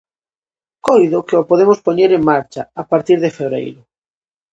Coido 0.87 1.25
que 1.27 1.35
o 1.41 1.47
podemos 1.49 1.79
poñer 1.85 2.11
en 2.17 2.23
marcha 2.31 2.61
a 2.81 2.83
partir 2.91 3.17
de 3.23 3.35
febreiro. 3.37 3.81